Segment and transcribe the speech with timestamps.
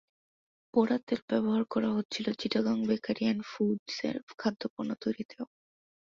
[0.73, 5.45] পোড়া তেল ব্যবহার করা হচ্ছিল চিটাগাং বেকারি অ্যান্ড ফুডসের খাদ্যপণ্য তৈরিতেও।